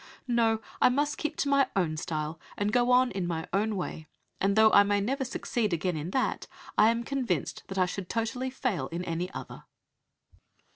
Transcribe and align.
No, 0.27 0.61
I 0.81 0.89
must 0.89 1.19
keep 1.19 1.35
to 1.35 1.47
my 1.47 1.67
own 1.75 1.95
style 1.95 2.39
and 2.57 2.73
go 2.73 2.89
on 2.89 3.11
in 3.11 3.27
my 3.27 3.47
own 3.53 3.75
way; 3.75 4.07
and 4.39 4.55
though 4.55 4.73
I 4.73 4.81
may 4.81 4.99
never 4.99 5.23
succeed 5.23 5.73
again 5.73 5.95
in 5.95 6.09
that, 6.09 6.47
I 6.75 6.89
am 6.89 7.03
convinced 7.03 7.61
that 7.67 7.77
I 7.77 7.85
should 7.85 8.09
totally 8.09 8.49
fail 8.49 8.87
in 8.87 9.05
any 9.05 9.29
other." 9.31 9.65